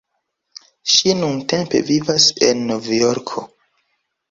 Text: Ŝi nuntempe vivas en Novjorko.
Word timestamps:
Ŝi 0.93 1.13
nuntempe 1.19 1.83
vivas 1.91 2.27
en 2.49 2.67
Novjorko. 2.73 3.49